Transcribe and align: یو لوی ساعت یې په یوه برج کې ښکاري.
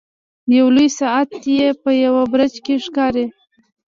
یو 0.57 0.67
لوی 0.75 0.89
ساعت 0.99 1.29
یې 1.57 1.67
په 1.81 1.89
یوه 2.03 2.23
برج 2.31 2.53
کې 2.65 2.75
ښکاري. 2.85 3.25